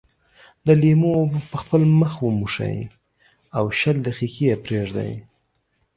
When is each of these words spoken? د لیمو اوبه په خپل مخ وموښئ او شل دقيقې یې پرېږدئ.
د 0.65 0.67
لیمو 0.81 1.09
اوبه 1.19 1.39
په 1.51 1.55
خپل 1.61 1.81
مخ 1.99 2.11
وموښئ 2.25 2.77
او 3.57 3.65
شل 3.79 3.97
دقيقې 4.07 4.43
یې 4.49 4.55
پرېږدئ. 4.65 5.11